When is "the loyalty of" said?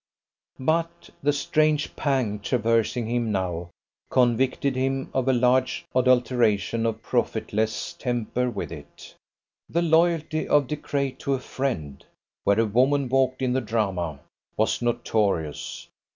9.69-10.65